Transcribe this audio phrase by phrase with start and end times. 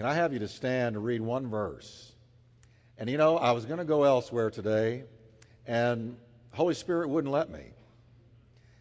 [0.00, 2.12] can I have you to stand and read one verse?
[2.96, 5.04] And you know, I was going to go elsewhere today,
[5.66, 6.16] and
[6.52, 7.64] Holy Spirit wouldn't let me.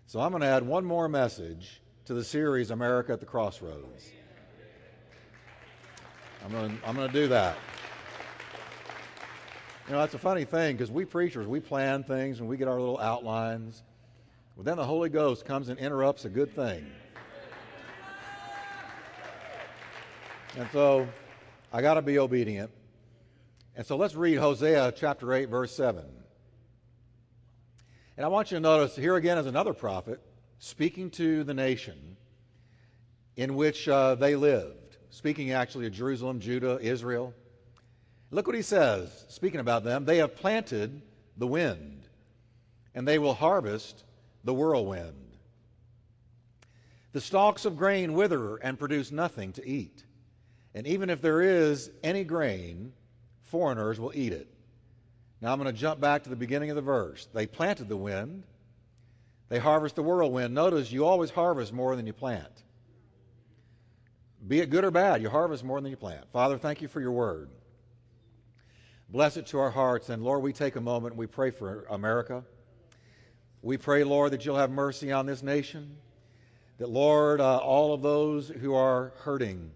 [0.08, 4.12] So I'm going to add one more message to the series America at the Crossroads.
[6.46, 7.58] I'm going to, I'm going to do that.
[9.88, 12.70] You know, that's a funny thing because we preachers, we plan things and we get
[12.70, 13.84] our little outlines.
[14.56, 16.90] But then the Holy Ghost comes and interrupts a good thing.
[20.58, 21.08] And so
[21.72, 22.72] I got to be obedient.
[23.76, 26.04] And so let's read Hosea chapter 8, verse 7.
[28.18, 30.20] And I want you to notice here again is another prophet
[30.58, 32.18] speaking to the nation
[33.38, 37.34] in which uh, they lived, speaking actually of Jerusalem, Judah, Israel.
[38.32, 40.04] Look what he says, speaking about them.
[40.04, 41.02] They have planted
[41.38, 42.04] the wind,
[42.94, 44.04] and they will harvest
[44.44, 45.38] the whirlwind.
[47.14, 50.04] The stalks of grain wither and produce nothing to eat.
[50.76, 52.94] And even if there is any grain,
[53.44, 54.48] foreigners will eat it.
[55.42, 57.28] Now I'm going to jump back to the beginning of the verse.
[57.34, 58.44] They planted the wind,
[59.50, 60.54] they harvest the whirlwind.
[60.54, 62.64] Notice you always harvest more than you plant.
[64.48, 66.26] Be it good or bad, you harvest more than you plant.
[66.32, 67.50] Father, thank you for your word.
[69.10, 70.10] Bless it to our hearts.
[70.10, 72.44] And Lord, we take a moment and we pray for America.
[73.62, 75.98] We pray, Lord, that you'll have mercy on this nation.
[76.78, 79.72] That, Lord, uh, all of those who are hurting,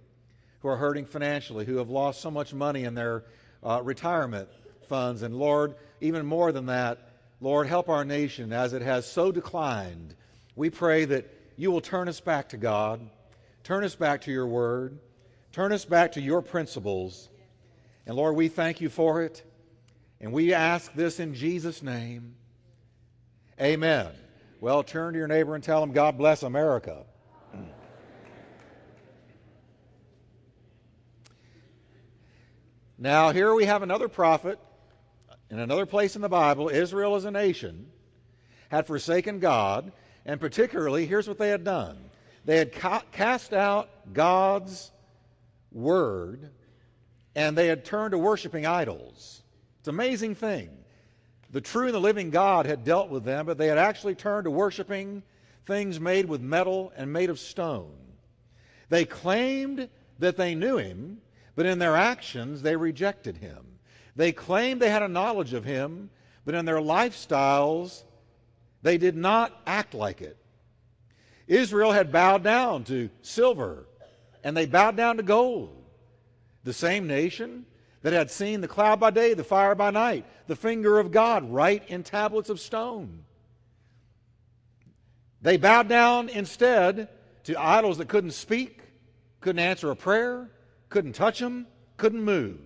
[0.64, 3.25] who are hurting financially, who have lost so much money in their
[3.61, 4.50] uh, retirement
[4.88, 7.09] funds, and Lord, even more than that,
[7.42, 10.16] Lord, help our nation as it has so declined.
[10.56, 13.02] We pray that you will turn us back to God,
[13.64, 14.97] turn us back to your word,
[15.52, 17.28] turn us back to your principles.
[18.06, 19.44] And Lord, we thank you for it.
[20.22, 22.36] And we ask this in Jesus' name.
[23.59, 24.08] Amen.
[24.61, 27.03] Well, turn to your neighbor and tell him, God bless America.
[33.04, 34.58] Now, here we have another prophet
[35.50, 36.70] in another place in the Bible.
[36.70, 37.88] Israel as a nation
[38.69, 39.91] had forsaken God,
[40.25, 41.97] and particularly, here's what they had done
[42.46, 44.90] they had ca- cast out God's
[45.74, 46.52] word
[47.36, 49.44] and they had turned to worshiping idols.
[49.80, 50.69] It's an amazing thing.
[51.50, 54.46] The true and the living God had dealt with them, but they had actually turned
[54.46, 55.24] to worshiping
[55.66, 57.97] things made with metal and made of stone.
[58.88, 61.19] They claimed that they knew him,
[61.56, 63.66] but in their actions they rejected him.
[64.16, 66.09] They claimed they had a knowledge of him,
[66.46, 68.03] but in their lifestyles
[68.81, 70.38] they did not act like it.
[71.47, 73.88] Israel had bowed down to silver,
[74.44, 75.84] and they bowed down to gold.
[76.63, 77.66] The same nation
[78.02, 81.50] that had seen the cloud by day, the fire by night, the finger of God
[81.52, 83.24] write in tablets of stone.
[85.42, 87.09] They bowed down instead
[87.44, 88.81] to idols that couldn't speak,
[89.42, 90.50] couldn't answer a prayer,
[90.94, 91.66] couldn't touch them,
[91.98, 92.59] couldn't move.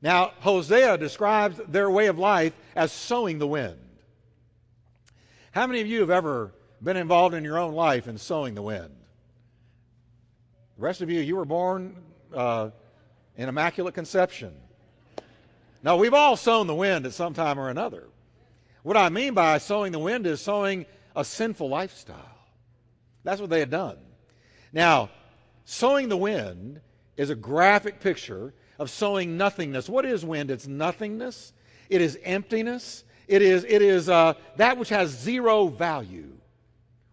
[0.00, 3.78] Now, Hosea describes their way of life as sowing the wind.
[5.50, 8.62] How many of you have ever been involved in your own life in sowing the
[8.62, 8.88] wind?
[10.78, 11.94] The rest of you, you were born
[12.34, 12.70] uh,
[13.36, 14.54] in immaculate conception.
[15.82, 18.08] Now, we've all sown the wind at some time or another.
[18.82, 22.38] What I mean by sowing the wind is sowing a sinful lifestyle.
[23.24, 23.98] That's what they had done.
[24.72, 25.10] Now,
[25.68, 26.80] sowing the wind
[27.18, 29.86] is a graphic picture of sowing nothingness.
[29.86, 30.50] What is wind?
[30.50, 31.52] It's nothingness,
[31.90, 36.32] it is emptiness, it is, it is uh, that which has zero value.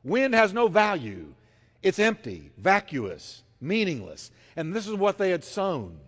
[0.05, 1.33] Wind has no value,
[1.83, 4.31] it's empty, vacuous, meaningless.
[4.55, 5.99] And this is what they had sown.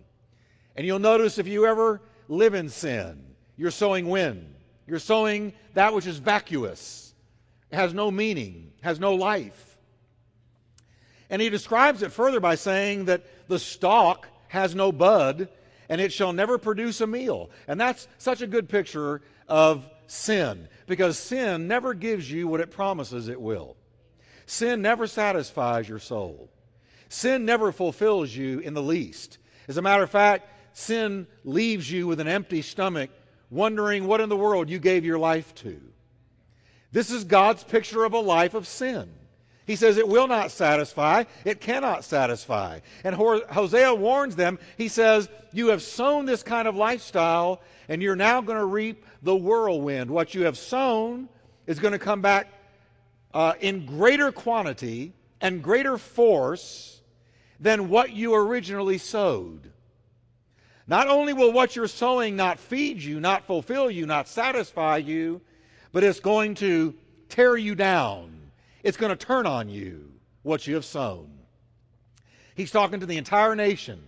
[0.74, 3.22] And you'll notice if you ever live in sin,
[3.58, 4.54] you're sowing wind.
[4.86, 7.12] You're sowing that which is vacuous,
[7.70, 9.67] it has no meaning, has no life.
[11.30, 15.48] And he describes it further by saying that the stalk has no bud
[15.88, 17.50] and it shall never produce a meal.
[17.66, 22.70] And that's such a good picture of sin because sin never gives you what it
[22.70, 23.76] promises it will.
[24.46, 26.50] Sin never satisfies your soul.
[27.08, 29.38] Sin never fulfills you in the least.
[29.66, 33.10] As a matter of fact, sin leaves you with an empty stomach,
[33.50, 35.80] wondering what in the world you gave your life to.
[36.92, 39.10] This is God's picture of a life of sin.
[39.68, 42.80] He says it will not satisfy, it cannot satisfy.
[43.04, 48.16] And Hosea warns them, he says, You have sown this kind of lifestyle, and you're
[48.16, 50.10] now going to reap the whirlwind.
[50.10, 51.28] What you have sown
[51.66, 52.48] is going to come back
[53.34, 57.02] uh, in greater quantity and greater force
[57.60, 59.70] than what you originally sowed.
[60.86, 65.42] Not only will what you're sowing not feed you, not fulfill you, not satisfy you,
[65.92, 66.94] but it's going to
[67.28, 68.37] tear you down.
[68.82, 71.30] It's going to turn on you what you have sown.
[72.54, 74.00] He's talking to the entire nation.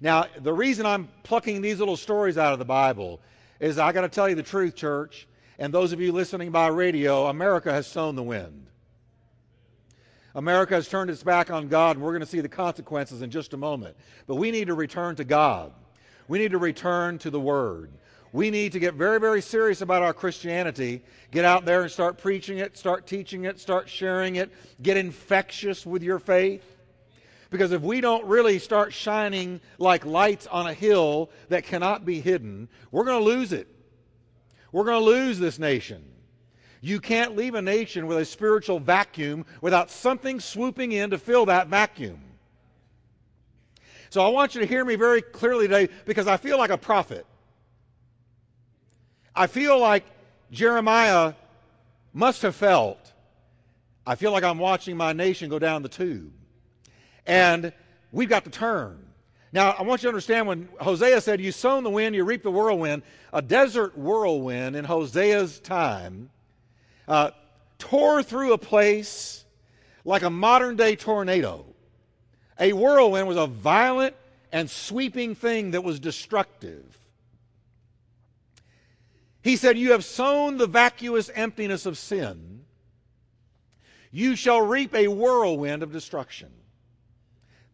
[0.00, 3.20] Now, the reason I'm plucking these little stories out of the Bible
[3.60, 5.28] is I got to tell you the truth, church,
[5.58, 8.66] and those of you listening by radio, America has sown the wind.
[10.34, 13.30] America has turned its back on God, and we're going to see the consequences in
[13.30, 13.96] just a moment.
[14.26, 15.72] But we need to return to God.
[16.28, 17.92] We need to return to the Word.
[18.32, 21.02] We need to get very, very serious about our Christianity.
[21.32, 24.52] Get out there and start preaching it, start teaching it, start sharing it.
[24.82, 26.64] Get infectious with your faith.
[27.50, 32.20] Because if we don't really start shining like lights on a hill that cannot be
[32.20, 33.66] hidden, we're going to lose it.
[34.70, 36.04] We're going to lose this nation.
[36.80, 41.46] You can't leave a nation with a spiritual vacuum without something swooping in to fill
[41.46, 42.20] that vacuum.
[44.08, 46.78] So I want you to hear me very clearly today because I feel like a
[46.78, 47.26] prophet.
[49.34, 50.04] I feel like
[50.50, 51.34] Jeremiah
[52.12, 53.12] must have felt.
[54.06, 56.32] I feel like I'm watching my nation go down the tube.
[57.26, 57.72] And
[58.12, 59.06] we've got to turn.
[59.52, 62.42] Now, I want you to understand when Hosea said, You sown the wind, you reap
[62.42, 66.30] the whirlwind, a desert whirlwind in Hosea's time
[67.08, 67.30] uh,
[67.78, 69.44] tore through a place
[70.04, 71.64] like a modern day tornado.
[72.58, 74.14] A whirlwind was a violent
[74.52, 76.99] and sweeping thing that was destructive.
[79.42, 82.64] He said, You have sown the vacuous emptiness of sin.
[84.10, 86.50] You shall reap a whirlwind of destruction.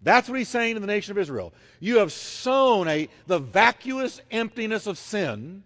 [0.02, 1.52] That's what he's saying to the nation of Israel.
[1.80, 5.64] You have sown a, the vacuous emptiness of sin.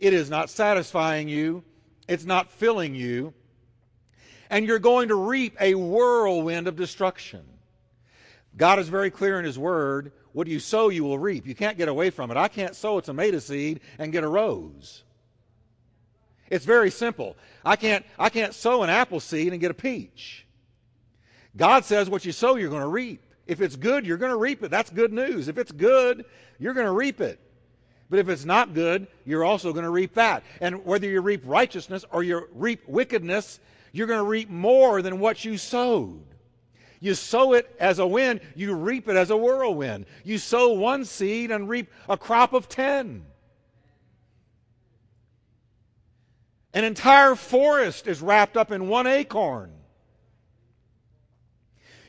[0.00, 1.62] It is not satisfying you,
[2.08, 3.32] it's not filling you.
[4.48, 7.44] And you're going to reap a whirlwind of destruction.
[8.56, 10.12] God is very clear in His Word.
[10.32, 11.46] What you sow, you will reap.
[11.46, 12.36] You can't get away from it.
[12.36, 15.04] I can't sow a tomato seed and get a rose.
[16.50, 17.36] It's very simple.
[17.64, 20.46] I can't, I can't sow an apple seed and get a peach.
[21.56, 23.22] God says what you sow, you're going to reap.
[23.46, 24.70] If it's good, you're going to reap it.
[24.70, 25.48] That's good news.
[25.48, 26.24] If it's good,
[26.58, 27.40] you're going to reap it.
[28.10, 30.44] But if it's not good, you're also going to reap that.
[30.60, 33.58] And whether you reap righteousness or you reap wickedness,
[33.92, 36.22] you're going to reap more than what you sowed.
[37.00, 40.06] You sow it as a wind, you reap it as a whirlwind.
[40.24, 43.24] You sow one seed and reap a crop of ten.
[46.76, 49.72] An entire forest is wrapped up in one acorn.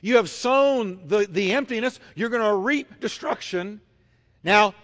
[0.01, 3.79] You have sown the, the emptiness, you're going to reap destruction.
[4.43, 4.75] Now,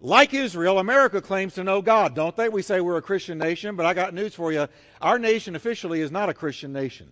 [0.00, 2.48] like Israel, America claims to know God, don't they?
[2.48, 4.68] We say we're a Christian nation, but I got news for you.
[5.02, 7.08] Our nation officially is not a Christian nation.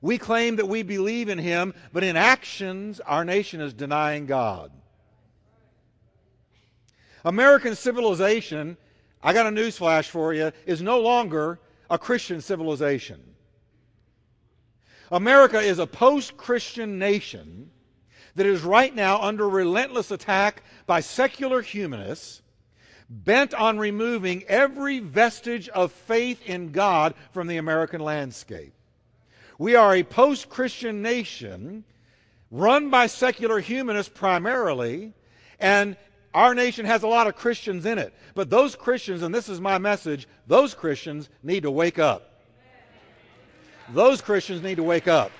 [0.00, 4.72] We claim that we believe in Him, but in actions, our nation is denying God.
[7.26, 8.78] American civilization,
[9.22, 13.20] I got a news flash for you, is no longer a Christian civilization.
[15.10, 17.70] America is a post Christian nation
[18.36, 22.42] that is right now under relentless attack by secular humanists
[23.10, 28.72] bent on removing every vestige of faith in God from the American landscape.
[29.58, 31.84] We are a post Christian nation
[32.52, 35.12] run by secular humanists primarily,
[35.58, 35.96] and
[36.32, 38.14] our nation has a lot of Christians in it.
[38.34, 42.44] But those Christians, and this is my message, those Christians need to wake up.
[43.92, 45.32] Those Christians need to wake up.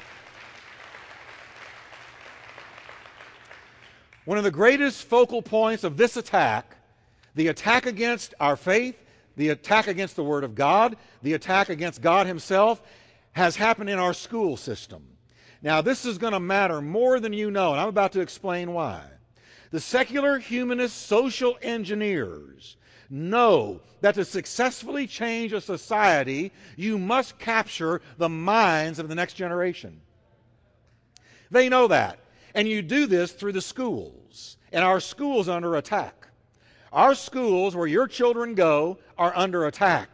[4.25, 6.77] One of the greatest focal points of this attack,
[7.35, 8.97] the attack against our faith,
[9.37, 12.83] the attack against the Word of God, the attack against God Himself,
[13.33, 15.05] has happened in our school system.
[15.63, 18.73] Now, this is going to matter more than you know, and I'm about to explain
[18.73, 19.03] why.
[19.71, 22.77] The secular humanist social engineers
[23.09, 29.35] know that to successfully change a society, you must capture the minds of the next
[29.35, 30.01] generation.
[31.51, 32.19] They know that.
[32.55, 34.57] And you do this through the schools.
[34.73, 36.27] And our schools are under attack.
[36.93, 40.09] Our schools, where your children go, are under attack.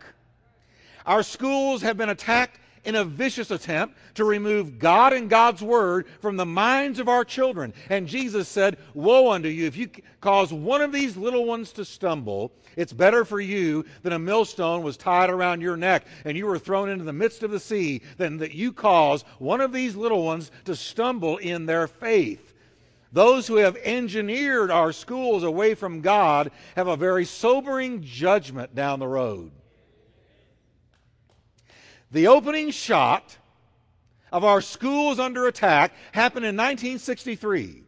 [1.07, 6.07] Our schools have been attacked in a vicious attempt to remove God and God's Word
[6.21, 7.75] from the minds of our children.
[7.91, 9.91] And Jesus said, Woe unto you if you
[10.21, 12.53] cause one of these little ones to stumble.
[12.77, 16.59] It's better for you than a millstone was tied around your neck and you were
[16.59, 20.25] thrown into the midst of the sea than that you cause one of these little
[20.25, 22.55] ones to stumble in their faith.
[23.13, 28.99] Those who have engineered our schools away from God have a very sobering judgment down
[28.99, 29.53] the road.
[32.11, 33.37] The opening shot
[34.33, 37.83] of our schools under attack happened in 1963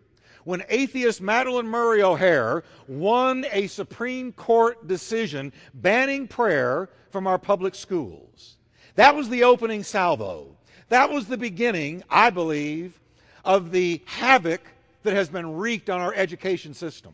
[0.45, 7.75] when atheist Madalyn Murray O'Hair won a Supreme Court decision banning prayer from our public
[7.75, 8.57] schools.
[8.95, 10.57] That was the opening salvo.
[10.89, 12.99] That was the beginning, I believe,
[13.45, 14.63] of the havoc
[15.03, 17.13] that has been wreaked on our education system.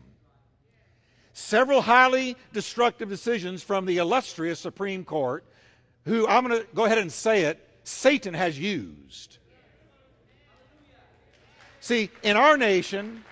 [1.33, 5.43] Several highly destructive decisions from the illustrious Supreme Court,
[6.05, 9.37] who I'm going to go ahead and say it, Satan has used.
[11.79, 13.23] See, in our nation,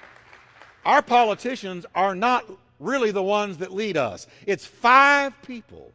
[0.86, 2.46] our politicians are not
[2.80, 4.27] really the ones that lead us.
[4.46, 5.92] It's five people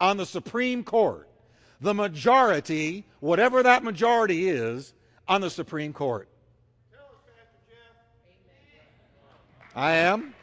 [0.00, 1.28] on the Supreme Court,
[1.80, 4.92] the majority, whatever that majority is,
[5.26, 6.28] on the Supreme Court.
[9.74, 10.35] I am.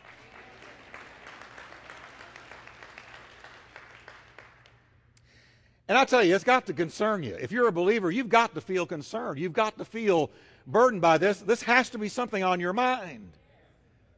[5.87, 7.35] And I tell you, it's got to concern you.
[7.35, 9.39] If you're a believer, you've got to feel concerned.
[9.39, 10.31] You've got to feel
[10.65, 11.39] burdened by this.
[11.39, 13.31] This has to be something on your mind.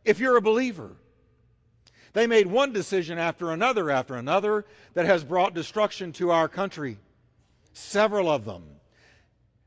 [0.04, 0.92] If you're a believer,
[2.14, 6.98] they made one decision after another after another that has brought destruction to our country.
[7.74, 8.64] Several of them.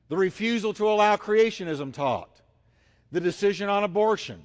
[0.09, 2.41] The refusal to allow creationism taught,
[3.13, 4.41] the decision on abortion.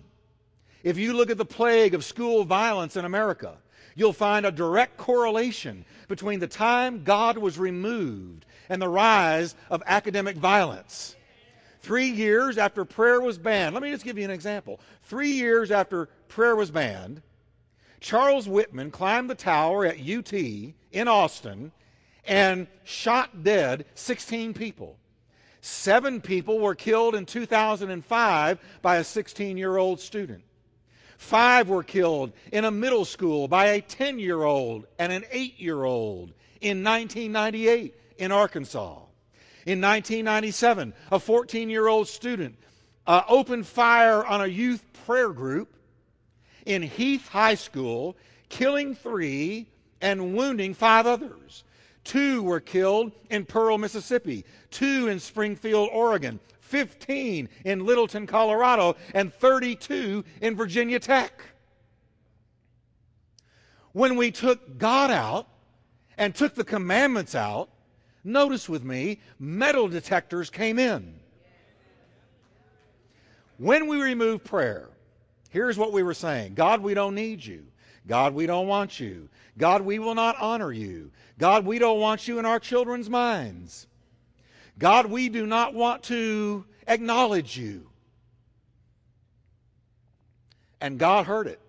[0.83, 3.55] If you look at the plague of school violence in America,
[3.95, 9.83] you'll find a direct correlation between the time God was removed and the rise of
[9.85, 11.15] academic violence.
[11.81, 14.79] Three years after prayer was banned, let me just give you an example.
[15.03, 17.21] Three years after prayer was banned,
[17.99, 21.71] Charles Whitman climbed the tower at UT in Austin
[22.25, 24.97] and shot dead 16 people.
[25.61, 30.43] Seven people were killed in 2005 by a 16 year old student.
[31.17, 35.59] Five were killed in a middle school by a 10 year old and an 8
[35.59, 38.99] year old in 1998 in Arkansas.
[39.65, 42.55] In 1997, a 14 year old student
[43.07, 45.73] uh, opened fire on a youth prayer group
[46.65, 48.17] in Heath High School,
[48.49, 49.67] killing three
[50.01, 51.63] and wounding five others.
[52.03, 59.33] Two were killed in Pearl, Mississippi, two in Springfield, Oregon, 15 in Littleton, Colorado, and
[59.33, 61.43] 32 in Virginia Tech.
[63.91, 65.47] When we took God out
[66.17, 67.69] and took the commandments out,
[68.23, 71.19] Notice with me, metal detectors came in.
[73.57, 74.89] When we remove prayer,
[75.49, 77.65] here's what we were saying God, we don't need you.
[78.07, 79.29] God, we don't want you.
[79.57, 81.11] God, we will not honor you.
[81.37, 83.87] God, we don't want you in our children's minds.
[84.77, 87.87] God, we do not want to acknowledge you.
[90.81, 91.59] And God heard it.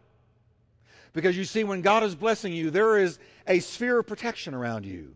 [1.13, 4.85] Because you see, when God is blessing you, there is a sphere of protection around
[4.85, 5.15] you.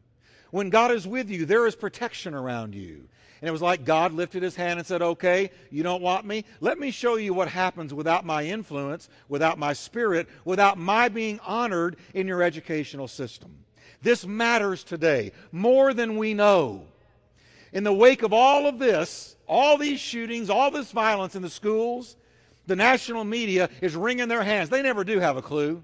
[0.50, 3.08] When God is with you, there is protection around you.
[3.40, 6.44] And it was like God lifted his hand and said, Okay, you don't want me?
[6.60, 11.38] Let me show you what happens without my influence, without my spirit, without my being
[11.46, 13.64] honored in your educational system.
[14.02, 16.86] This matters today more than we know.
[17.72, 21.50] In the wake of all of this, all these shootings, all this violence in the
[21.50, 22.16] schools,
[22.66, 24.68] the national media is wringing their hands.
[24.68, 25.82] They never do have a clue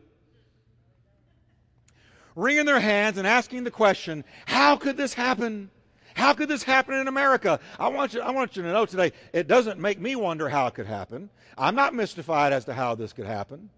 [2.36, 5.70] wringing their hands and asking the question, how could this happen?
[6.14, 7.58] How could this happen in America?
[7.78, 10.66] I want you, I want you to know today, it doesn't make me wonder how
[10.66, 11.30] it could happen.
[11.58, 13.70] I'm not mystified as to how this could happen.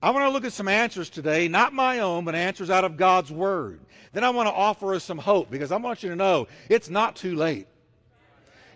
[0.00, 2.96] I want to look at some answers today, not my own, but answers out of
[2.96, 3.80] God's Word.
[4.12, 6.88] Then I want to offer us some hope because I want you to know it's
[6.88, 7.66] not too late.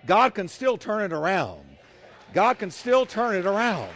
[0.05, 1.61] God can still turn it around.
[2.35, 3.91] God can still turn it around.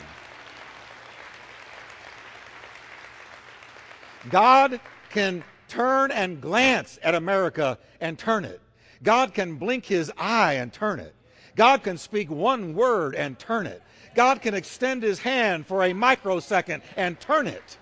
[4.30, 4.80] God
[5.10, 8.60] can turn and glance at America and turn it.
[9.02, 11.14] God can blink his eye and turn it.
[11.56, 13.82] God can speak one word and turn it.
[14.16, 17.78] God can extend his hand for a microsecond and turn it.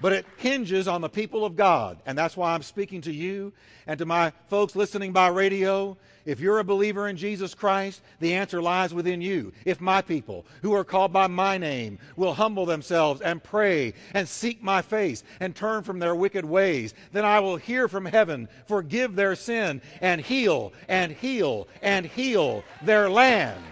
[0.00, 1.98] But it hinges on the people of God.
[2.04, 3.52] And that's why I'm speaking to you
[3.86, 5.96] and to my folks listening by radio.
[6.26, 9.52] If you're a believer in Jesus Christ, the answer lies within you.
[9.64, 14.28] If my people, who are called by my name, will humble themselves and pray and
[14.28, 18.48] seek my face and turn from their wicked ways, then I will hear from heaven,
[18.66, 23.62] forgive their sin, and heal and heal and heal their land.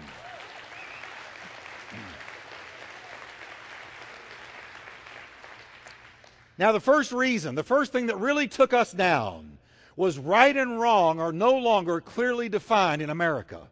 [6.57, 9.57] Now, the first reason, the first thing that really took us down
[9.95, 13.67] was right and wrong are no longer clearly defined in America.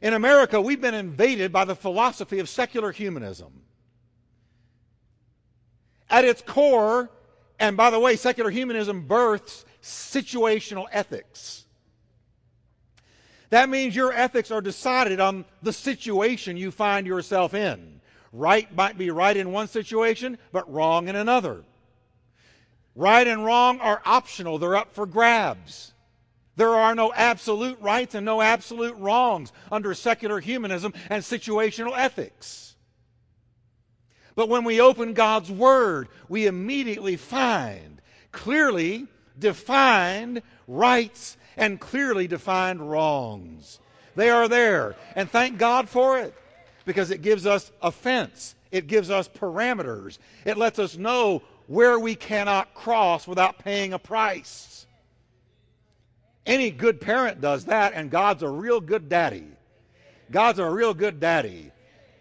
[0.00, 3.62] In America, we've been invaded by the philosophy of secular humanism.
[6.10, 7.10] At its core,
[7.58, 11.64] and by the way, secular humanism births situational ethics.
[13.50, 18.00] That means your ethics are decided on the situation you find yourself in.
[18.32, 21.64] Right might be right in one situation, but wrong in another.
[22.94, 25.92] Right and wrong are optional, they're up for grabs.
[26.56, 32.76] There are no absolute rights and no absolute wrongs under secular humanism and situational ethics.
[34.34, 38.00] But when we open God's Word, we immediately find
[38.32, 39.06] clearly
[39.38, 43.78] defined rights and clearly defined wrongs.
[44.14, 44.96] They are there.
[45.16, 46.34] And thank God for it
[46.84, 51.98] because it gives us a fence, it gives us parameters, it lets us know where
[51.98, 54.86] we cannot cross without paying a price.
[56.44, 59.46] Any good parent does that, and God's a real good daddy.
[60.30, 61.70] God's a real good daddy.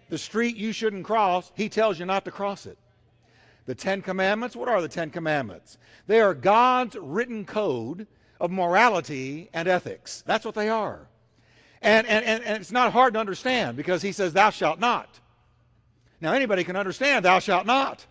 [0.10, 2.78] The street you shouldn't cross, He tells you not to cross it.
[3.66, 5.78] The Ten Commandments, what are the Ten Commandments?
[6.08, 8.08] They are God's written code
[8.40, 10.24] of morality and ethics.
[10.26, 11.08] That's what they are.
[11.82, 15.20] And, and, and, and it's not hard to understand because He says, Thou shalt not.
[16.20, 18.06] Now, anybody can understand, Thou shalt not.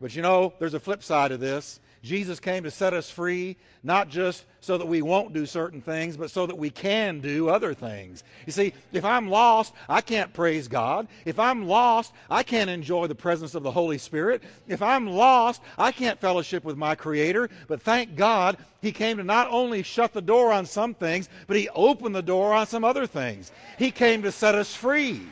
[0.00, 1.80] But you know, there's a flip side of this.
[2.04, 6.18] Jesus came to set us free, not just so that we won't do certain things,
[6.18, 8.22] but so that we can do other things.
[8.44, 11.08] You see, if I'm lost, I can't praise God.
[11.24, 14.42] If I'm lost, I can't enjoy the presence of the Holy Spirit.
[14.68, 17.48] If I'm lost, I can't fellowship with my Creator.
[17.68, 21.56] But thank God, He came to not only shut the door on some things, but
[21.56, 23.50] He opened the door on some other things.
[23.78, 25.22] He came to set us free.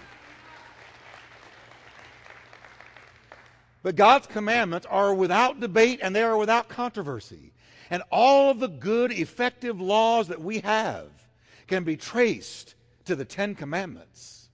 [3.82, 7.52] But God's commandments are without debate and they are without controversy.
[7.90, 11.08] And all of the good, effective laws that we have
[11.66, 12.74] can be traced
[13.04, 14.48] to the Ten Commandments.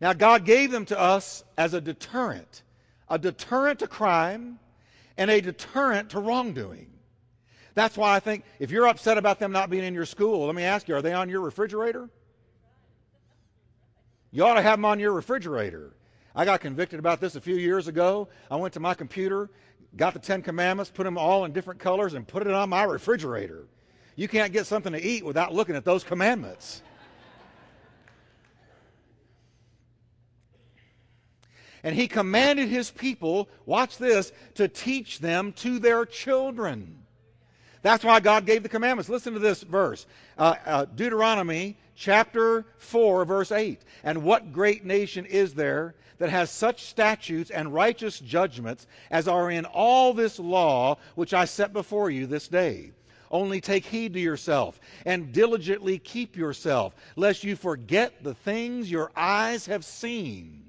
[0.00, 2.62] Now, God gave them to us as a deterrent
[3.10, 4.58] a deterrent to crime
[5.16, 6.90] and a deterrent to wrongdoing.
[7.74, 10.54] That's why I think if you're upset about them not being in your school, let
[10.54, 12.08] me ask you, are they on your refrigerator?
[14.30, 15.94] You ought to have them on your refrigerator.
[16.38, 18.28] I got convicted about this a few years ago.
[18.48, 19.50] I went to my computer,
[19.96, 22.84] got the Ten Commandments, put them all in different colors, and put it on my
[22.84, 23.66] refrigerator.
[24.14, 26.82] You can't get something to eat without looking at those commandments.
[31.82, 37.02] And he commanded his people, watch this, to teach them to their children.
[37.82, 39.08] That's why God gave the commandments.
[39.08, 43.82] Listen to this verse uh, uh, Deuteronomy chapter 4, verse 8.
[44.04, 49.50] And what great nation is there that has such statutes and righteous judgments as are
[49.50, 52.92] in all this law which I set before you this day?
[53.30, 59.10] Only take heed to yourself and diligently keep yourself, lest you forget the things your
[59.14, 60.62] eyes have seen,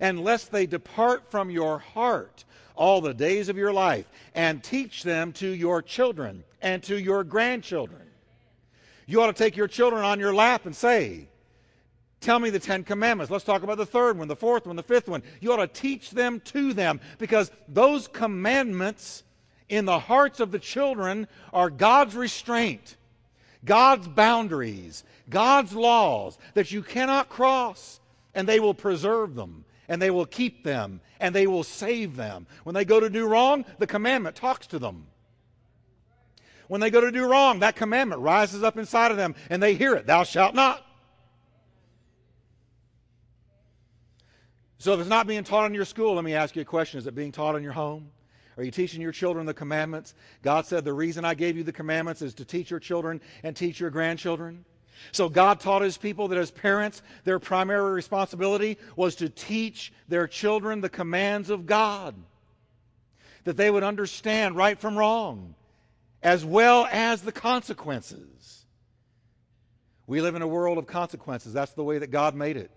[0.00, 2.44] and lest they depart from your heart
[2.76, 7.24] all the days of your life, and teach them to your children and to your
[7.24, 8.03] grandchildren.
[9.06, 11.28] You ought to take your children on your lap and say,
[12.20, 13.30] Tell me the Ten Commandments.
[13.30, 15.22] Let's talk about the third one, the fourth one, the fifth one.
[15.40, 19.24] You ought to teach them to them because those commandments
[19.68, 22.96] in the hearts of the children are God's restraint,
[23.62, 28.00] God's boundaries, God's laws that you cannot cross,
[28.34, 32.46] and they will preserve them, and they will keep them, and they will save them.
[32.62, 35.08] When they go to do wrong, the commandment talks to them.
[36.68, 39.74] When they go to do wrong, that commandment rises up inside of them, and they
[39.74, 40.84] hear it Thou shalt not.
[44.78, 46.98] So if it's not being taught in your school, let me ask you a question.
[46.98, 48.10] Is it being taught in your home?
[48.56, 50.14] Are you teaching your children the commandments?
[50.42, 53.56] God said the reason I gave you the commandments is to teach your children and
[53.56, 54.64] teach your grandchildren.
[55.12, 60.26] So God taught his people that as parents, their primary responsibility was to teach their
[60.28, 62.14] children the commands of God,
[63.44, 65.54] that they would understand right from wrong,
[66.24, 68.64] as well as the consequences.
[70.06, 71.52] We live in a world of consequences.
[71.52, 72.70] That's the way that God made it.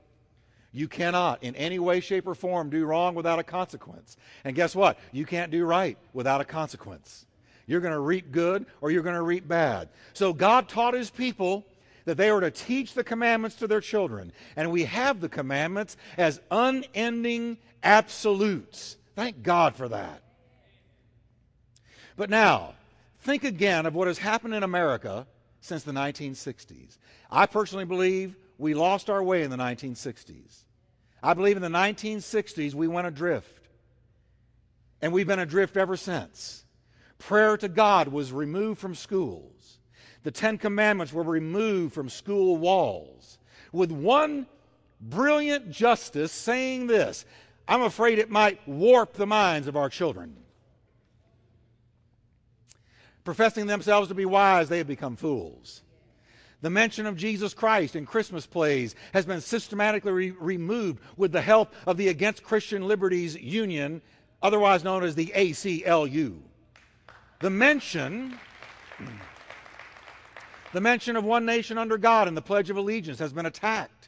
[0.73, 4.17] You cannot, in any way, shape, or form, do wrong without a consequence.
[4.43, 4.99] And guess what?
[5.11, 7.25] You can't do right without a consequence.
[7.65, 9.89] You're going to reap good or you're going to reap bad.
[10.13, 11.65] So God taught his people
[12.05, 14.31] that they were to teach the commandments to their children.
[14.55, 18.97] And we have the commandments as unending absolutes.
[19.15, 20.21] Thank God for that.
[22.15, 22.73] But now,
[23.27, 25.27] think again of what has happened in America
[25.59, 26.97] since the 1960s.
[27.29, 30.63] I personally believe we lost our way in the 1960s.
[31.21, 33.67] I believe in the 1960s we went adrift.
[35.01, 36.63] And we've been adrift ever since.
[37.19, 39.79] Prayer to God was removed from schools.
[40.23, 43.39] The Ten Commandments were removed from school walls.
[43.73, 44.47] With one
[45.01, 47.25] brilliant justice saying this
[47.67, 50.37] I'm afraid it might warp the minds of our children.
[53.27, 55.81] Professing themselves to be wise, they have become fools.
[56.61, 61.41] The mention of Jesus Christ in Christmas plays has been systematically re- removed with the
[61.41, 64.01] help of the Against Christian Liberties Union,
[64.41, 66.37] otherwise known as the ACLU.
[67.41, 68.39] the mention
[70.71, 74.07] the mention of one nation under God in the Pledge of Allegiance has been attacked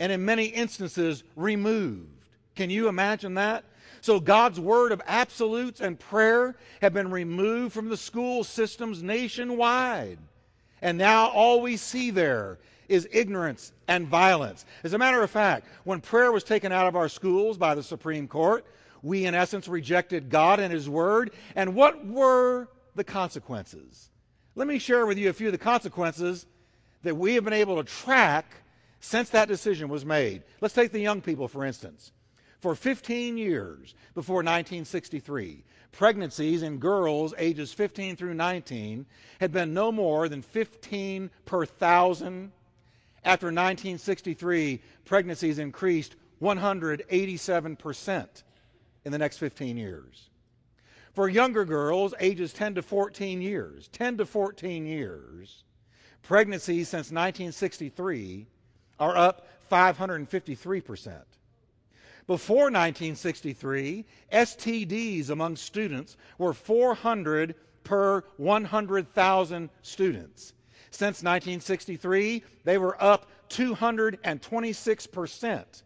[0.00, 2.26] and in many instances removed.
[2.56, 3.62] Can you imagine that?
[4.04, 10.18] So God's word of absolutes and prayer have been removed from the school systems nationwide.
[10.82, 14.66] And now all we see there is ignorance and violence.
[14.82, 17.82] As a matter of fact, when prayer was taken out of our schools by the
[17.82, 18.66] Supreme Court,
[19.02, 21.30] we in essence rejected God and His Word.
[21.56, 24.10] And what were the consequences?
[24.54, 26.44] Let me share with you a few of the consequences
[27.04, 28.44] that we have been able to track
[29.00, 30.42] since that decision was made.
[30.60, 32.12] Let's take the young people, for instance.
[32.64, 39.04] For 15 years before 1963, pregnancies in girls ages 15 through 19
[39.38, 42.52] had been no more than 15 per thousand.
[43.22, 48.42] After 1963, pregnancies increased 187%
[49.04, 50.30] in the next 15 years.
[51.12, 55.64] For younger girls, ages 10 to 14 years, 10 to 14 years,
[56.22, 58.46] pregnancies since 1963
[58.98, 61.24] are up 553%.
[62.26, 70.54] Before 1963, STDs among students were 400 per 100,000 students.
[70.90, 75.82] Since 1963, they were up 226%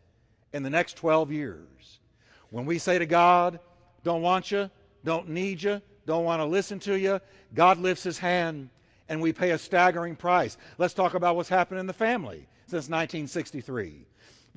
[0.52, 1.98] in the next 12 years.
[2.50, 3.60] When we say to God,
[4.04, 4.70] don't want you,
[5.04, 7.20] don't need you, don't want to listen to you.
[7.54, 8.70] God lifts his hand
[9.08, 10.56] and we pay a staggering price.
[10.76, 14.07] Let's talk about what's happened in the family since 1963.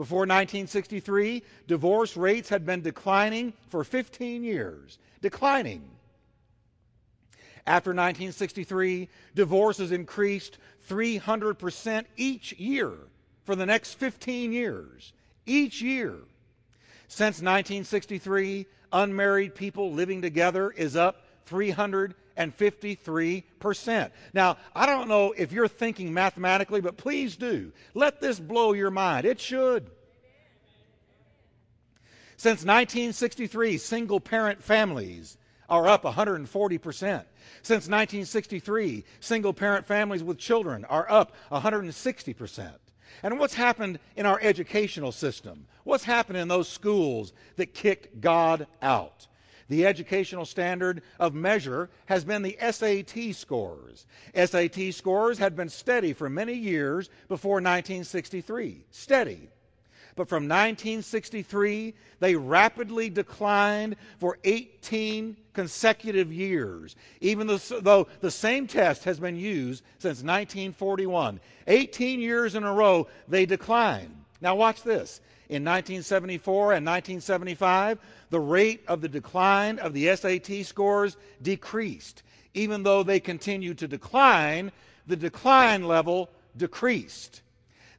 [0.01, 4.97] Before 1963, divorce rates had been declining for 15 years.
[5.21, 5.83] Declining.
[7.67, 10.57] After 1963, divorces increased
[10.89, 12.93] 300% each year
[13.43, 15.13] for the next 15 years.
[15.45, 16.15] Each year.
[17.07, 24.11] Since 1963, unmarried people living together is up 353%.
[24.33, 27.71] Now, I don't know if you're thinking mathematically, but please do.
[27.93, 29.25] Let this blow your mind.
[29.25, 29.89] It should.
[32.37, 35.37] Since 1963, single parent families
[35.69, 37.23] are up 140%.
[37.61, 42.71] Since 1963, single parent families with children are up 160%.
[43.23, 45.67] And what's happened in our educational system?
[45.83, 49.27] What's happened in those schools that kicked God out?
[49.71, 54.05] The educational standard of measure has been the SAT scores.
[54.35, 58.83] SAT scores had been steady for many years before 1963.
[58.91, 59.47] Steady.
[60.17, 69.05] But from 1963, they rapidly declined for 18 consecutive years, even though the same test
[69.05, 71.39] has been used since 1941.
[71.67, 74.17] 18 years in a row, they declined.
[74.41, 75.21] Now, watch this.
[75.51, 82.23] In 1974 and 1975, the rate of the decline of the SAT scores decreased.
[82.53, 84.71] Even though they continued to decline,
[85.07, 87.41] the decline level decreased.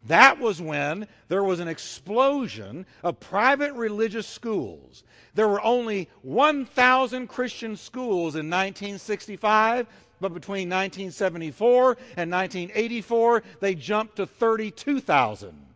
[0.07, 5.05] That was when there was an explosion of private religious schools.
[5.35, 9.87] There were only 1,000 Christian schools in 1965,
[10.23, 15.72] but between 1974 and 1984, they jumped to 32,000.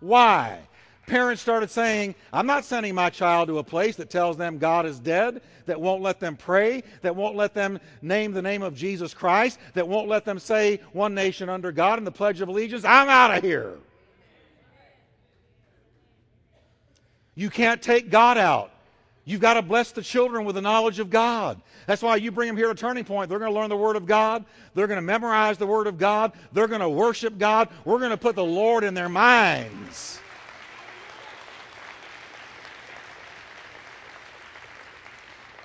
[0.00, 0.60] Why?
[1.08, 4.86] parents started saying, I'm not sending my child to a place that tells them God
[4.86, 8.76] is dead, that won't let them pray, that won't let them name the name of
[8.76, 12.48] Jesus Christ, that won't let them say one nation under God in the Pledge of
[12.48, 12.84] Allegiance.
[12.84, 13.74] I'm out of here.
[17.34, 18.70] You can't take God out.
[19.28, 21.60] You've got to bless the children with the knowledge of God.
[21.86, 23.28] That's why you bring them here to Turning Point.
[23.28, 24.46] They're going to learn the Word of God.
[24.74, 26.32] They're going to memorize the Word of God.
[26.54, 27.68] They're going to worship God.
[27.84, 30.18] We're going to put the Lord in their minds.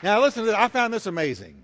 [0.02, 0.56] Now, listen to this.
[0.56, 1.64] I found this amazing.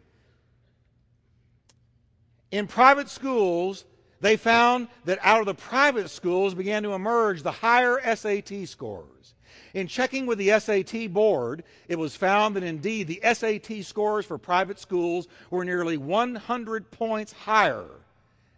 [2.52, 3.84] In private schools,
[4.22, 9.34] they found that out of the private schools began to emerge the higher SAT scores.
[9.74, 14.38] In checking with the SAT board, it was found that indeed the SAT scores for
[14.38, 17.90] private schools were nearly 100 points higher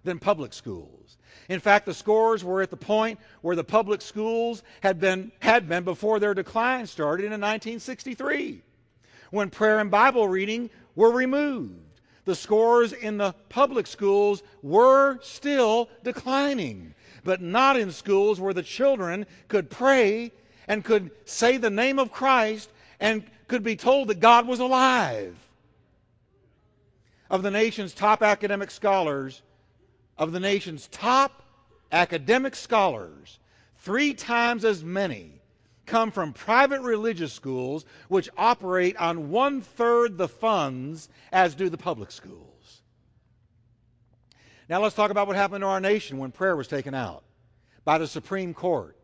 [0.03, 1.17] than public schools.
[1.49, 5.67] In fact, the scores were at the point where the public schools had been, had
[5.67, 8.61] been before their decline started in 1963
[9.31, 12.01] when prayer and Bible reading were removed.
[12.25, 16.93] The scores in the public schools were still declining,
[17.23, 20.31] but not in schools where the children could pray
[20.71, 25.35] and could say the name of Christ and could be told that God was alive.
[27.29, 29.41] Of the nation's top academic scholars,
[30.17, 31.43] of the nation's top
[31.91, 33.39] academic scholars,
[33.79, 35.41] three times as many
[35.85, 41.77] come from private religious schools, which operate on one third the funds as do the
[41.77, 42.81] public schools.
[44.69, 47.23] Now let's talk about what happened to our nation when prayer was taken out
[47.83, 48.95] by the Supreme Court.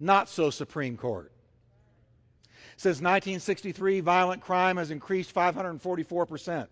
[0.00, 1.32] Not so Supreme Court.
[2.76, 6.70] Since 1963, violent crime has increased 544 percent.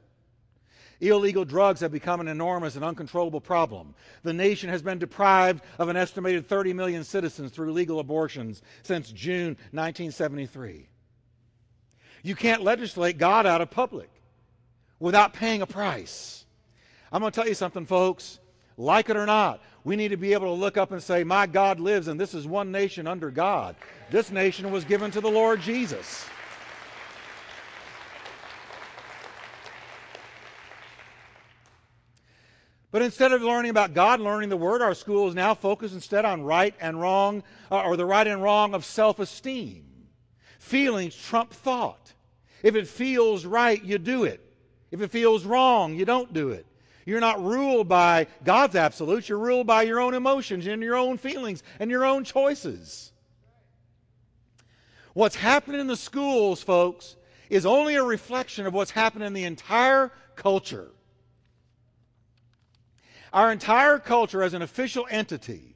[1.01, 3.95] Illegal drugs have become an enormous and uncontrollable problem.
[4.23, 9.11] The nation has been deprived of an estimated 30 million citizens through legal abortions since
[9.13, 10.89] June 1973.
[12.23, 14.11] You can't legislate God out of public
[14.99, 16.47] without paying a price.
[17.13, 18.41] I'm going to tell you something, folks.
[18.79, 21.47] Like it or not, we need to be able to look up and say, My
[21.47, 23.77] God lives, and this is one nation under God.
[24.11, 26.27] This nation was given to the Lord Jesus.
[32.91, 36.25] But instead of learning about God, learning the Word, our school is now focused instead
[36.25, 39.85] on right and wrong, uh, or the right and wrong of self esteem.
[40.59, 42.13] Feelings trump thought.
[42.65, 44.41] If it feels right, you do it.
[44.91, 46.67] If it feels wrong, you don't do it.
[47.07, 51.17] You're not ruled by God's absolutes, you're ruled by your own emotions and your own
[51.17, 53.13] feelings and your own choices.
[55.15, 57.17] What's happening in the schools, folks,
[57.49, 60.91] is only a reflection of what's happening in the entire culture.
[63.33, 65.76] Our entire culture, as an official entity,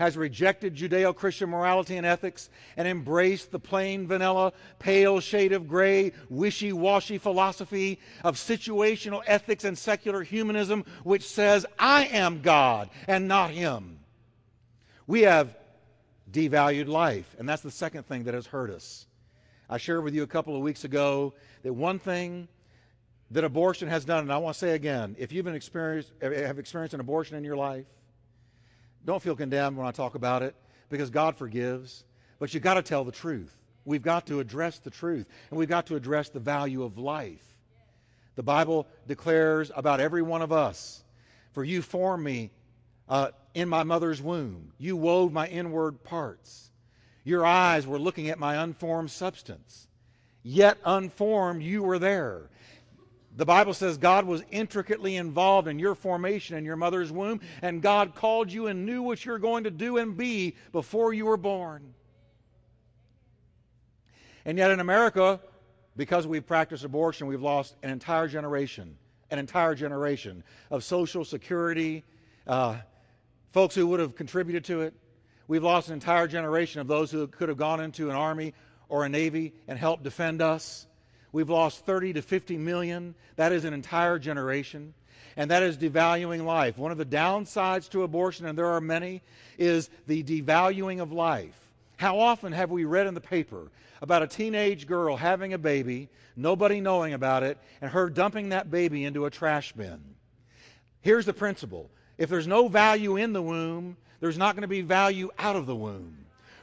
[0.00, 5.68] has rejected Judeo Christian morality and ethics and embraced the plain, vanilla, pale shade of
[5.68, 12.88] gray, wishy washy philosophy of situational ethics and secular humanism, which says, I am God
[13.08, 13.98] and not Him.
[15.06, 15.54] We have
[16.32, 19.06] devalued life, and that's the second thing that has hurt us.
[19.68, 22.48] I shared with you a couple of weeks ago that one thing
[23.32, 26.94] that abortion has done, and I want to say again, if you've experienced, have experienced
[26.94, 27.84] an abortion in your life,
[29.04, 30.54] don't feel condemned when I talk about it
[30.88, 32.04] because God forgives,
[32.38, 33.56] but you've got to tell the truth.
[33.84, 37.44] We've got to address the truth, and we've got to address the value of life.
[38.36, 41.02] The Bible declares about every one of us
[41.52, 42.50] For you formed me
[43.08, 46.70] uh, in my mother's womb, you wove my inward parts.
[47.24, 49.88] Your eyes were looking at my unformed substance.
[50.42, 52.48] Yet unformed, you were there.
[53.36, 57.80] The Bible says God was intricately involved in your formation in your mother's womb, and
[57.80, 61.36] God called you and knew what you're going to do and be before you were
[61.36, 61.94] born.
[64.44, 65.40] And yet in America,
[65.96, 68.96] because we've practiced abortion, we've lost an entire generation,
[69.30, 72.04] an entire generation of Social Security,
[72.46, 72.78] uh,
[73.52, 74.94] folks who would have contributed to it.
[75.46, 78.54] We've lost an entire generation of those who could have gone into an army
[78.88, 80.86] or a navy and helped defend us.
[81.32, 83.14] We've lost 30 to 50 million.
[83.36, 84.94] That is an entire generation.
[85.36, 86.76] And that is devaluing life.
[86.76, 89.22] One of the downsides to abortion, and there are many,
[89.58, 91.56] is the devaluing of life.
[91.96, 93.70] How often have we read in the paper
[94.02, 98.70] about a teenage girl having a baby, nobody knowing about it, and her dumping that
[98.70, 100.00] baby into a trash bin?
[101.02, 104.82] Here's the principle if there's no value in the womb, there's not going to be
[104.82, 106.16] value out of the womb.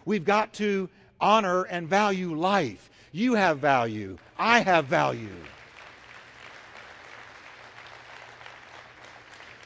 [0.06, 2.90] We've got to honor and value life.
[3.18, 4.20] You have value.
[4.38, 5.36] I have value.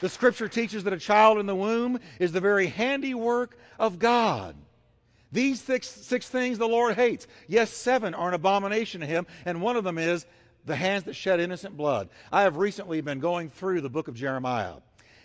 [0.00, 4.56] The scripture teaches that a child in the womb is the very handiwork of God.
[5.32, 7.26] These six, six things the Lord hates.
[7.46, 10.24] Yes, seven are an abomination to him, and one of them is
[10.64, 12.08] the hands that shed innocent blood.
[12.32, 14.76] I have recently been going through the book of Jeremiah.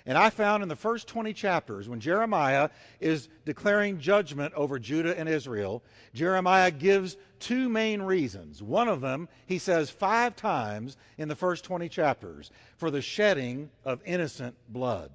[0.07, 2.69] And I found in the first 20 chapters, when Jeremiah
[3.01, 8.63] is declaring judgment over Judah and Israel, Jeremiah gives two main reasons.
[8.63, 13.69] One of them, he says five times in the first 20 chapters, for the shedding
[13.83, 15.11] of innocent blood.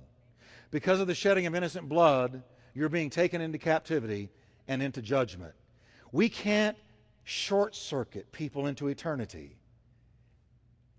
[0.71, 2.43] Because of the shedding of innocent blood,
[2.75, 4.29] you're being taken into captivity
[4.69, 5.55] and into judgment.
[6.13, 6.77] We can't
[7.25, 9.57] short circuit people into eternity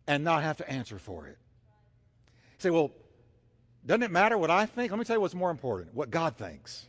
[0.08, 1.38] and not have to answer for it.
[2.58, 2.92] Say, well,
[3.86, 4.92] doesn't it matter what I think?
[4.92, 6.86] Let me tell you what's more important what God thinks.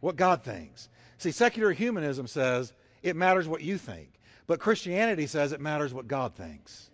[0.00, 0.88] What God thinks.
[1.18, 4.08] See, secular humanism says it matters what you think,
[4.46, 6.90] but Christianity says it matters what God thinks.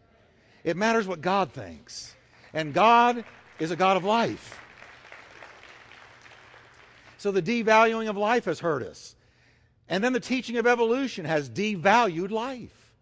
[0.64, 2.14] It matters what God thinks.
[2.53, 3.25] And God
[3.59, 4.61] is a God of life.
[7.17, 9.17] So the devaluing of life has hurt us.
[9.88, 12.93] And then the teaching of evolution has devalued life.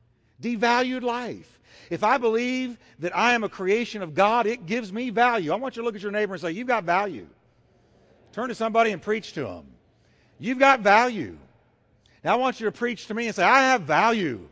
[0.41, 1.56] Devalued life.
[1.91, 5.53] If I believe that I am a creation of God, it gives me value.
[5.53, 7.27] I want you to look at your neighbor and say, You've got value.
[8.33, 9.67] Turn to somebody and preach to them.
[10.39, 11.39] You've got value.
[12.23, 14.49] Now I want you to preach to me and say, I have value.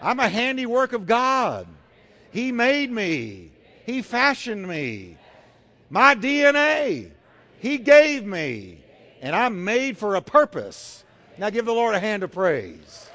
[0.00, 1.66] I'm a handiwork of God.
[2.30, 3.50] He made me,
[3.84, 5.16] He fashioned me.
[5.90, 7.10] My DNA,
[7.58, 8.84] He gave me.
[9.20, 11.04] And I'm made for a purpose.
[11.38, 13.07] Now give the Lord a hand of praise.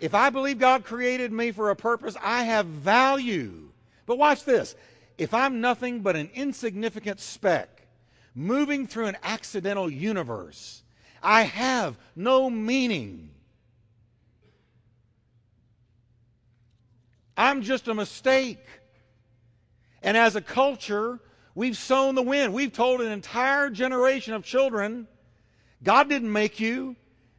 [0.00, 3.68] If I believe God created me for a purpose, I have value.
[4.06, 4.76] But watch this.
[5.16, 7.82] If I'm nothing but an insignificant speck
[8.34, 10.82] moving through an accidental universe,
[11.22, 13.30] I have no meaning.
[17.36, 18.64] I'm just a mistake.
[20.02, 21.18] And as a culture,
[21.56, 22.54] we've sown the wind.
[22.54, 25.08] We've told an entire generation of children
[25.82, 26.96] God didn't make you,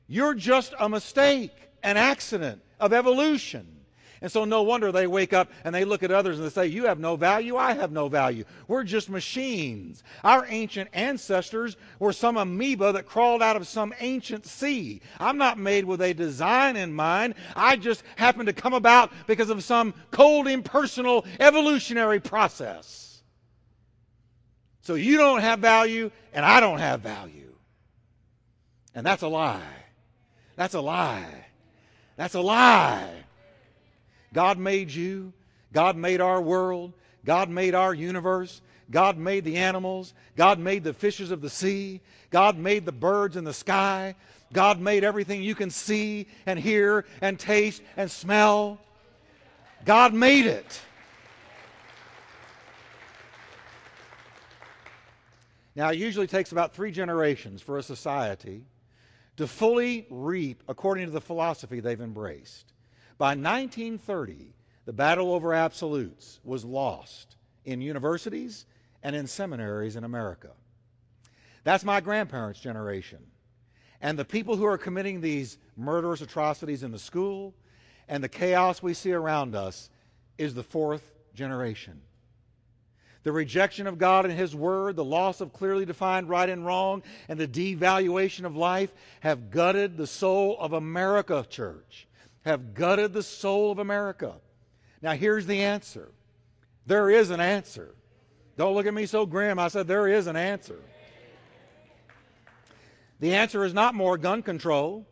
[0.08, 1.52] you're just a mistake
[1.84, 3.80] an accident of evolution.
[4.22, 6.68] And so, no wonder they wake up and they look at others and they say,
[6.68, 8.44] You have no value, I have no value.
[8.68, 10.04] We're just machines.
[10.26, 15.02] Our ancient ancestors were some amoeba that crawled out of some ancient sea.
[15.20, 17.36] I'm not made with a design in mind.
[17.56, 23.22] I just happen to come about because of some cold, impersonal, evolutionary process.
[24.82, 27.56] So, you don't have value, and I don't have value.
[28.94, 29.62] And that's a lie.
[30.58, 31.46] That's a lie.
[32.20, 33.24] That's a lie.
[34.34, 35.32] God made you.
[35.72, 36.92] God made our world.
[37.24, 38.62] God made our universe.
[38.92, 40.14] God made the animals.
[40.36, 42.02] God made the fishes of the sea.
[42.30, 44.16] God made the birds in the sky.
[44.52, 48.80] God made everything you can see and hear and taste and smell.
[49.86, 50.82] God made it.
[55.74, 58.66] Now, it usually takes about three generations for a society
[59.40, 62.74] to fully reap according to the philosophy they've embraced.
[63.18, 68.66] By 1930, the battle over absolutes was lost in universities
[69.02, 70.50] and in seminaries in America.
[71.64, 73.20] That's my grandparents' generation.
[74.02, 77.56] And the people who are committing these murderous atrocities in the school
[78.10, 79.90] and the chaos we see around us
[80.38, 82.02] is the fourth generation.
[83.24, 87.04] The rejection of God and His Word, the loss of clearly defined right and wrong,
[87.28, 92.08] and the devaluation of life have gutted the soul of America, church.
[92.46, 94.36] Have gutted the soul of America.
[95.02, 96.10] Now, here's the answer
[96.86, 97.94] there is an answer.
[98.58, 99.60] Don't look at me so grim.
[99.60, 100.80] I said there is an answer.
[103.20, 105.06] The answer is not more gun control,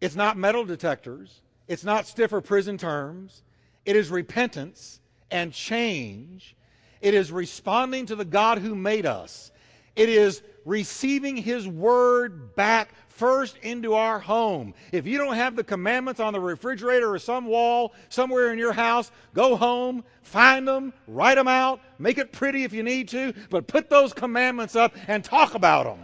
[0.00, 3.42] it's not metal detectors, it's not stiffer prison terms.
[3.84, 6.56] It is repentance and change
[7.00, 9.52] it is responding to the God who made us.
[9.96, 14.74] It is receiving His Word back first into our home.
[14.92, 18.72] If you don't have the commandments on the refrigerator or some wall somewhere in your
[18.72, 23.34] house, go home, find them, write them out, make it pretty if you need to,
[23.50, 25.98] but put those commandments up and talk about them.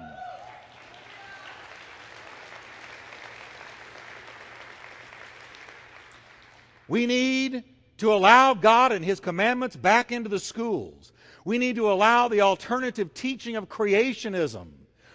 [6.88, 7.64] We need
[7.98, 11.12] to allow God and His commandments back into the schools.
[11.44, 14.68] We need to allow the alternative teaching of creationism.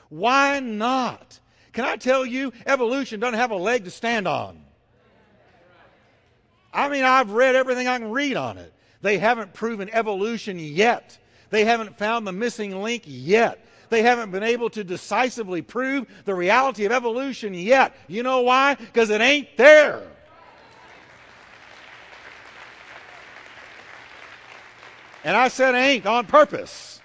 [0.09, 1.39] Why not?
[1.73, 4.63] Can I tell you, evolution doesn't have a leg to stand on.
[6.73, 8.73] I mean, I've read everything I can read on it.
[9.01, 11.17] They haven't proven evolution yet.
[11.49, 13.65] They haven't found the missing link yet.
[13.89, 17.95] They haven't been able to decisively prove the reality of evolution yet.
[18.07, 18.75] You know why?
[18.75, 20.03] Because it ain't there.
[25.23, 27.01] And I said ain't on purpose.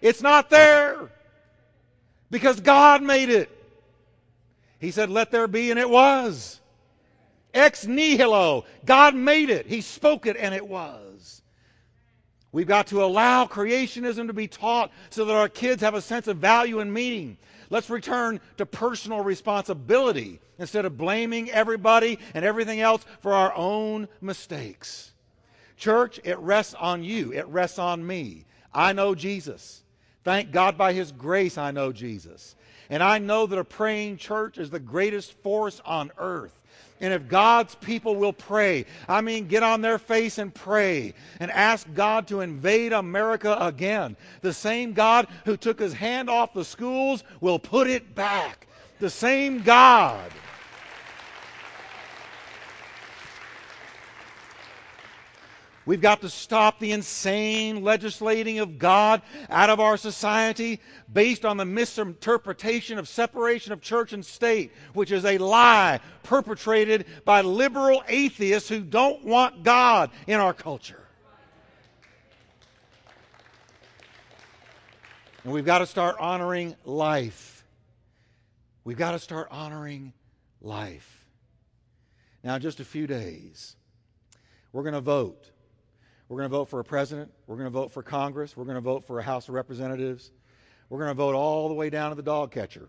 [0.00, 1.10] It's not there
[2.30, 3.50] because God made it.
[4.78, 6.60] He said, Let there be, and it was.
[7.52, 8.64] Ex nihilo.
[8.84, 9.66] God made it.
[9.66, 11.42] He spoke it, and it was.
[12.52, 16.26] We've got to allow creationism to be taught so that our kids have a sense
[16.26, 17.36] of value and meaning.
[17.68, 24.08] Let's return to personal responsibility instead of blaming everybody and everything else for our own
[24.20, 25.12] mistakes.
[25.80, 28.44] Church, it rests on you, it rests on me.
[28.72, 29.82] I know Jesus.
[30.24, 32.54] Thank God by His grace, I know Jesus.
[32.90, 36.52] And I know that a praying church is the greatest force on earth.
[37.00, 41.50] And if God's people will pray, I mean, get on their face and pray and
[41.50, 44.16] ask God to invade America again.
[44.42, 48.66] The same God who took his hand off the schools will put it back.
[48.98, 50.30] The same God.
[55.90, 60.78] We've got to stop the insane legislating of God out of our society
[61.12, 67.06] based on the misinterpretation of separation of church and state, which is a lie perpetrated
[67.24, 71.02] by liberal atheists who don't want God in our culture.
[75.42, 77.64] And we've got to start honoring life.
[78.84, 80.12] We've got to start honoring
[80.62, 81.26] life.
[82.44, 83.74] Now, in just a few days,
[84.72, 85.50] we're going to vote
[86.30, 87.32] We're going to vote for a president.
[87.48, 88.56] We're going to vote for Congress.
[88.56, 90.30] We're going to vote for a House of Representatives.
[90.88, 92.88] We're going to vote all the way down to the dog catcher.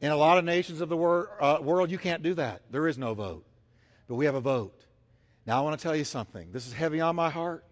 [0.00, 2.62] In a lot of nations of the wor- uh, world, you can't do that.
[2.70, 3.44] There is no vote.
[4.06, 4.80] But we have a vote.
[5.44, 6.52] Now, I want to tell you something.
[6.52, 7.64] This is heavy on my heart.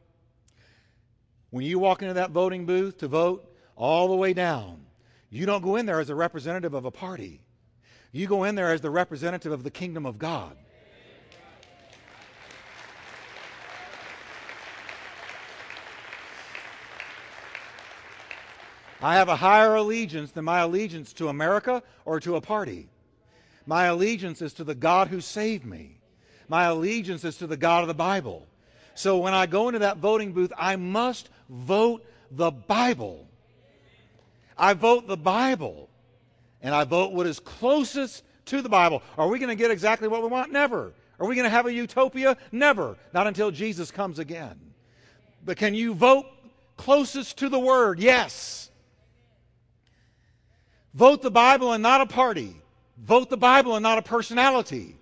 [1.50, 4.86] When you walk into that voting booth to vote all the way down,
[5.30, 7.42] you don't go in there as a representative of a party.
[8.10, 10.56] You go in there as the representative of the kingdom of God.
[19.02, 22.88] I have a higher allegiance than my allegiance to America or to a party.
[23.66, 25.98] My allegiance is to the God who saved me.
[26.48, 28.46] My allegiance is to the God of the Bible.
[28.94, 33.26] So when I go into that voting booth, I must vote the Bible.
[34.58, 35.88] I vote the Bible.
[36.60, 39.02] And I vote what is closest to the Bible.
[39.16, 40.52] Are we going to get exactly what we want?
[40.52, 40.92] Never.
[41.18, 42.36] Are we going to have a utopia?
[42.52, 42.96] Never.
[43.14, 44.58] Not until Jesus comes again.
[45.44, 46.26] But can you vote
[46.76, 48.00] closest to the Word?
[48.00, 48.69] Yes.
[50.94, 52.56] Vote the Bible and not a party.
[52.98, 54.96] Vote the Bible and not a personality.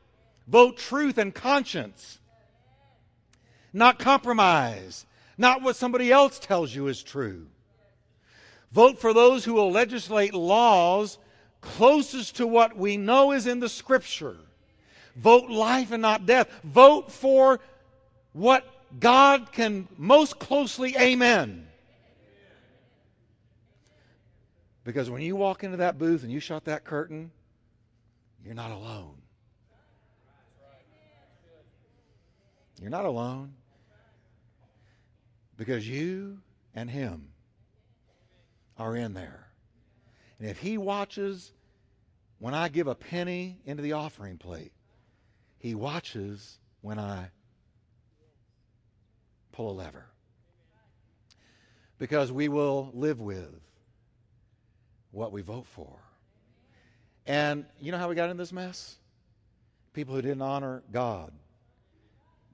[0.47, 2.19] Vote truth and conscience,
[3.73, 5.05] not compromise,
[5.37, 7.47] not what somebody else tells you is true.
[8.73, 11.19] Vote for those who will legislate laws
[11.61, 14.37] closest to what we know is in the Scripture.
[15.17, 16.49] Vote life and not death.
[16.65, 17.61] Vote for
[18.33, 18.65] what
[19.01, 21.68] God can most closely amen.
[24.89, 27.31] Because when you walk into that booth and you shut that curtain,
[28.43, 29.21] you're not alone.
[32.81, 33.53] You're not alone.
[35.59, 36.39] Because you
[36.75, 37.29] and Him
[38.79, 39.49] are in there.
[40.39, 41.53] And if He watches
[42.39, 44.73] when I give a penny into the offering plate,
[45.59, 47.29] He watches when I
[49.53, 50.07] pull a lever.
[51.99, 53.68] Because we will live with
[55.11, 55.99] what we vote for.
[57.27, 58.97] And you know how we got in this mess?
[59.93, 61.33] People who didn't honor God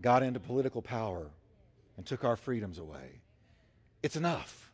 [0.01, 1.31] got into political power
[1.97, 3.21] and took our freedoms away.
[4.03, 4.71] It's enough.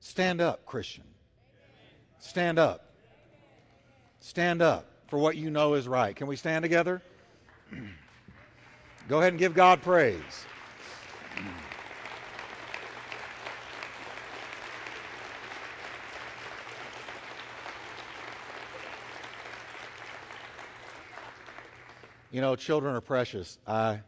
[0.00, 1.04] Stand up, Christian.
[2.18, 2.94] Stand up.
[4.20, 6.14] Stand up for what you know is right.
[6.14, 7.02] Can we stand together?
[9.08, 10.46] Go ahead and give God praise.
[22.30, 23.58] You know, children are precious.
[23.66, 24.00] I,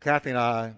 [0.00, 0.74] Kathy and I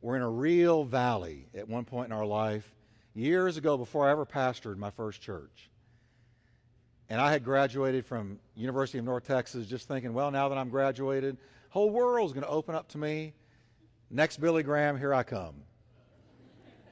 [0.00, 2.68] were in a real valley at one point in our life,
[3.14, 5.70] years ago before I ever pastored my first church.
[7.08, 10.68] And I had graduated from University of North Texas just thinking, well, now that I'm
[10.68, 11.36] graduated,
[11.68, 13.34] whole world's going to open up to me.
[14.10, 15.54] Next Billy Graham, here I come.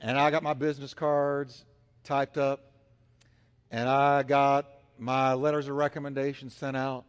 [0.01, 1.65] And I got my business cards
[2.05, 2.61] typed up,
[3.71, 4.67] and I got
[4.99, 7.05] my letters of recommendation sent out.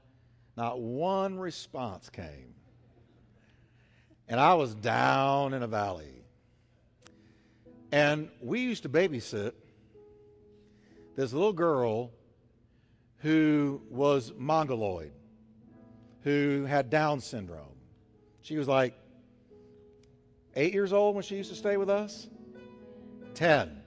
[0.56, 2.54] Not one response came.
[4.28, 6.24] And I was down in a valley.
[7.92, 9.54] And we used to babysit
[11.16, 12.12] this little girl
[13.18, 15.12] who was mongoloid,
[16.24, 17.78] who had Down syndrome.
[18.42, 18.94] She was like
[20.56, 22.28] eight years old when she used to stay with us,
[23.36, 23.82] 10.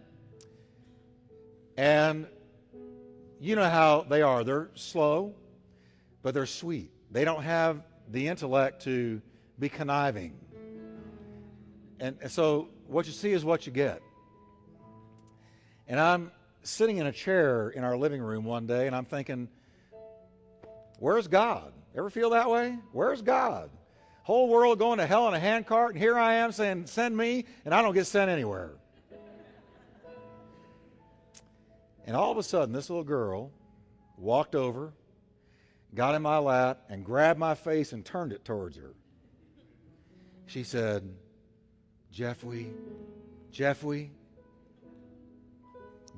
[1.77, 2.27] And
[3.41, 4.45] you know how they are.
[4.45, 5.35] They're slow,
[6.27, 6.91] but they're sweet.
[7.13, 9.23] They don't have the intellect to
[9.61, 10.35] be conniving.
[12.01, 14.03] And, so what you see is what you get.
[15.87, 16.33] And I'm
[16.65, 19.47] sitting in a chair in our living room one day and I'm thinking,
[20.99, 21.73] where's God?
[21.97, 22.77] Ever feel that way?
[22.91, 23.71] Where's God?
[24.25, 27.45] Whole world going to hell in a handcart, and here I am saying, send me,
[27.65, 28.73] and I don't get sent anywhere.
[32.05, 33.53] And all of a sudden, this little girl
[34.19, 34.93] walked over,
[35.95, 38.95] got in my lap, and grabbed my face and turned it towards her.
[40.47, 41.09] She said,
[42.13, 42.73] Jeffrey,
[43.51, 44.11] Jeffrey,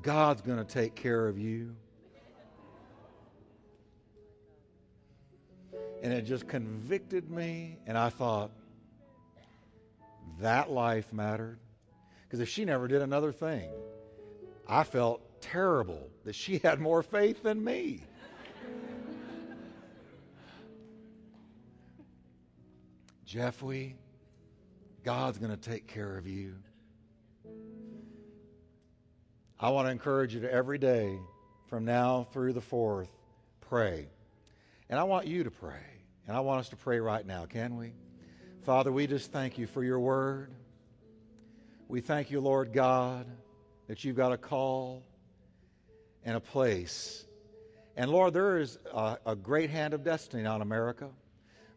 [0.03, 1.75] God's going to take care of you.
[6.03, 8.53] And it just convicted me, and I thought,
[10.41, 11.59] that life mattered.
[12.23, 13.71] Because if she never did another thing,
[14.69, 18.03] I felt terrible that she had more faith than me.
[23.29, 23.95] Jeffrey,
[25.05, 26.55] God's going to take care of you.
[29.61, 31.19] I want to encourage you to every day
[31.67, 33.11] from now through the fourth,
[33.61, 34.09] pray.
[34.89, 35.85] And I want you to pray.
[36.27, 37.93] And I want us to pray right now, can we?
[38.63, 40.51] Father, we just thank you for your word.
[41.87, 43.27] We thank you, Lord God,
[43.89, 45.03] that you've got a call
[46.25, 47.27] and a place.
[47.95, 51.11] And Lord, there is a, a great hand of destiny on America.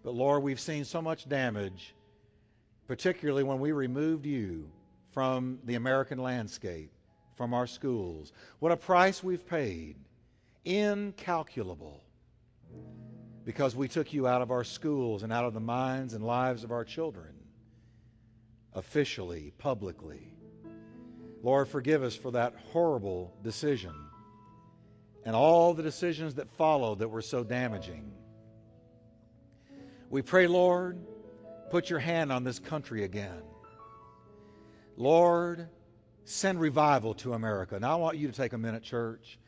[0.03, 1.93] But Lord, we've seen so much damage,
[2.87, 4.69] particularly when we removed you
[5.11, 6.91] from the American landscape,
[7.35, 8.33] from our schools.
[8.59, 9.95] What a price we've paid.
[10.65, 12.03] Incalculable.
[13.45, 16.63] Because we took you out of our schools and out of the minds and lives
[16.63, 17.33] of our children.
[18.73, 20.33] Officially, publicly.
[21.43, 23.93] Lord, forgive us for that horrible decision
[25.25, 28.11] and all the decisions that followed that were so damaging.
[30.11, 30.99] We pray, Lord,
[31.69, 33.41] put your hand on this country again.
[34.97, 35.69] Lord,
[36.25, 37.79] send revival to America.
[37.79, 39.39] Now, I want you to take a minute, church,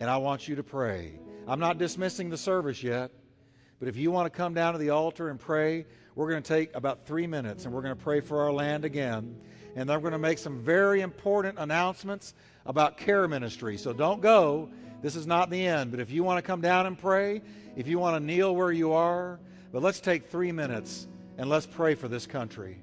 [0.00, 1.20] and I want you to pray.
[1.46, 3.12] I'm not dismissing the service yet,
[3.78, 5.86] but if you want to come down to the altar and pray,
[6.16, 8.84] we're going to take about three minutes and we're going to pray for our land
[8.84, 9.36] again.
[9.76, 12.34] And then we're going to make some very important announcements
[12.66, 13.78] about care ministry.
[13.78, 14.70] So don't go.
[15.02, 15.92] This is not the end.
[15.92, 17.42] But if you want to come down and pray,
[17.76, 19.38] if you want to kneel where you are,
[19.72, 21.06] but let's take three minutes
[21.38, 22.80] and let's pray for this country.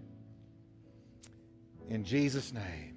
[1.89, 2.96] In Jesus' name.